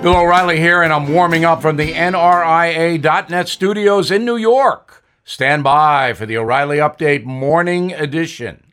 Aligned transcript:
Bill 0.00 0.14
O'Reilly 0.14 0.60
here, 0.60 0.82
and 0.82 0.92
I'm 0.92 1.12
warming 1.12 1.44
up 1.44 1.60
from 1.60 1.76
the 1.76 1.92
NRIA.net 1.92 3.48
studios 3.48 4.12
in 4.12 4.24
New 4.24 4.36
York. 4.36 5.02
Stand 5.24 5.64
by 5.64 6.12
for 6.12 6.24
the 6.24 6.36
O'Reilly 6.36 6.76
Update 6.76 7.24
Morning 7.24 7.92
Edition. 7.92 8.72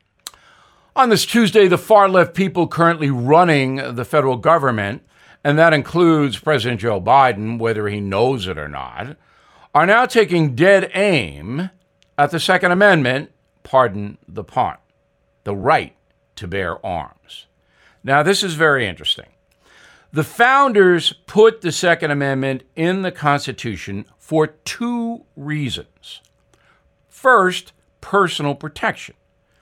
On 0.95 1.09
this 1.09 1.25
Tuesday, 1.25 1.67
the 1.67 1.79
far 1.79 2.07
left 2.07 2.35
people 2.35 2.67
currently 2.67 3.09
running 3.09 3.95
the 3.95 4.05
federal 4.05 4.37
government, 4.37 5.01
and 5.43 5.57
that 5.57 5.73
includes 5.73 6.37
President 6.37 6.81
Joe 6.81 7.01
Biden, 7.01 7.57
whether 7.57 7.87
he 7.87 7.99
knows 7.99 8.47
it 8.47 8.59
or 8.59 8.69
not, 8.69 9.17
are 9.73 9.87
now 9.87 10.05
taking 10.05 10.53
dead 10.53 10.91
aim 10.93 11.71
at 12.19 12.29
the 12.29 12.39
Second 12.39 12.71
Amendment, 12.71 13.31
pardon 13.63 14.19
the 14.27 14.43
pun, 14.43 14.77
the 15.43 15.55
right 15.55 15.95
to 16.35 16.47
bear 16.47 16.85
arms. 16.85 17.47
Now, 18.03 18.21
this 18.21 18.43
is 18.43 18.53
very 18.53 18.87
interesting. 18.87 19.25
The 20.13 20.23
founders 20.23 21.13
put 21.25 21.61
the 21.61 21.71
Second 21.71 22.11
Amendment 22.11 22.63
in 22.75 23.01
the 23.01 23.11
Constitution 23.11 24.05
for 24.17 24.47
two 24.47 25.25
reasons. 25.35 26.21
First, 27.07 27.73
personal 28.01 28.55
protection. 28.55 29.15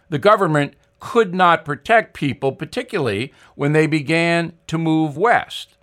The 0.09 0.19
government 0.19 0.75
could 0.99 1.33
not 1.33 1.65
protect 1.65 2.13
people, 2.13 2.51
particularly 2.51 3.33
when 3.55 3.73
they 3.73 3.87
began 3.87 4.53
to 4.67 4.77
move 4.77 5.17
west. 5.17 5.75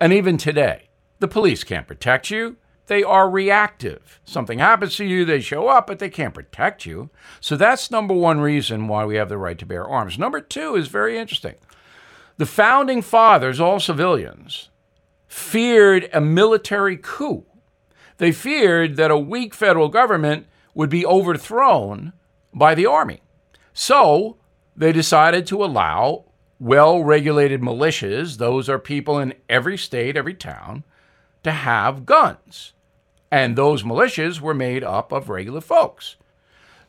And 0.00 0.12
even 0.12 0.36
today, 0.36 0.88
the 1.18 1.28
police 1.28 1.64
can't 1.64 1.86
protect 1.86 2.30
you. 2.30 2.56
They 2.86 3.02
are 3.02 3.28
reactive. 3.28 4.20
Something 4.24 4.60
happens 4.60 4.96
to 4.96 5.04
you, 5.04 5.24
they 5.24 5.40
show 5.40 5.68
up, 5.68 5.86
but 5.86 5.98
they 5.98 6.08
can't 6.08 6.32
protect 6.32 6.86
you. 6.86 7.10
So 7.40 7.56
that's 7.56 7.90
number 7.90 8.14
one 8.14 8.40
reason 8.40 8.88
why 8.88 9.04
we 9.04 9.16
have 9.16 9.28
the 9.28 9.36
right 9.36 9.58
to 9.58 9.66
bear 9.66 9.86
arms. 9.86 10.18
Number 10.18 10.40
two 10.40 10.74
is 10.74 10.88
very 10.88 11.18
interesting. 11.18 11.56
The 12.38 12.46
founding 12.46 13.02
fathers, 13.02 13.60
all 13.60 13.80
civilians, 13.80 14.70
feared 15.26 16.08
a 16.12 16.20
military 16.20 16.96
coup. 16.96 17.44
They 18.16 18.32
feared 18.32 18.96
that 18.96 19.10
a 19.10 19.18
weak 19.18 19.54
federal 19.54 19.88
government 19.88 20.46
would 20.72 20.88
be 20.88 21.04
overthrown 21.04 22.12
by 22.54 22.74
the 22.74 22.86
army. 22.86 23.20
So 23.72 24.36
they 24.76 24.92
decided 24.92 25.46
to 25.48 25.64
allow 25.64 26.24
well 26.60 27.02
regulated 27.02 27.60
militias, 27.60 28.38
those 28.38 28.68
are 28.68 28.78
people 28.78 29.18
in 29.18 29.34
every 29.48 29.76
state, 29.76 30.16
every 30.16 30.34
town, 30.34 30.84
to 31.44 31.52
have 31.52 32.06
guns. 32.06 32.72
And 33.30 33.56
those 33.56 33.82
militias 33.82 34.40
were 34.40 34.54
made 34.54 34.82
up 34.82 35.12
of 35.12 35.28
regular 35.28 35.60
folks. 35.60 36.16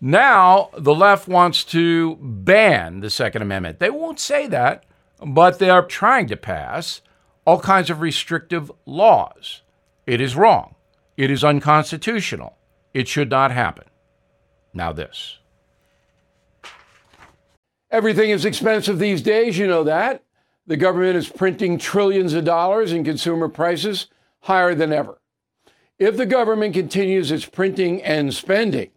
Now, 0.01 0.69
the 0.77 0.95
left 0.95 1.27
wants 1.27 1.63
to 1.65 2.17
ban 2.21 3.01
the 3.01 3.09
Second 3.09 3.41
Amendment. 3.41 3.79
They 3.79 3.89
won't 3.89 4.19
say 4.19 4.47
that, 4.47 4.85
but 5.25 5.59
they 5.59 5.69
are 5.69 5.85
trying 5.85 6.27
to 6.27 6.37
pass 6.37 7.01
all 7.45 7.59
kinds 7.59 7.89
of 7.89 8.01
restrictive 8.01 8.71
laws. 8.85 9.61
It 10.05 10.21
is 10.21 10.35
wrong. 10.35 10.75
It 11.17 11.29
is 11.31 11.43
unconstitutional. 11.43 12.57
It 12.93 13.07
should 13.07 13.29
not 13.29 13.51
happen. 13.51 13.85
Now, 14.73 14.93
this. 14.93 15.39
Everything 17.91 18.29
is 18.29 18.45
expensive 18.45 18.99
these 18.99 19.21
days, 19.21 19.57
you 19.57 19.67
know 19.67 19.83
that. 19.83 20.23
The 20.67 20.77
government 20.77 21.17
is 21.17 21.27
printing 21.27 21.79
trillions 21.79 22.33
of 22.33 22.45
dollars 22.45 22.91
and 22.91 23.03
consumer 23.03 23.49
prices 23.49 24.07
higher 24.41 24.75
than 24.75 24.93
ever. 24.93 25.19
If 25.97 26.15
the 26.15 26.27
government 26.27 26.75
continues 26.75 27.31
its 27.31 27.45
printing 27.45 28.01
and 28.03 28.33
spending, 28.33 28.91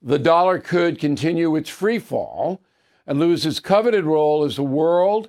the 0.00 0.18
dollar 0.18 0.58
could 0.58 0.98
continue 0.98 1.56
its 1.56 1.68
free 1.68 1.98
fall 1.98 2.62
and 3.06 3.18
lose 3.18 3.44
its 3.44 3.60
coveted 3.60 4.04
role 4.04 4.44
as 4.44 4.56
the 4.56 4.62
world 4.62 5.28